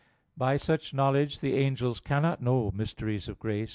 [0.35, 3.69] By such knowledge the angels cannot know mysteries of grace.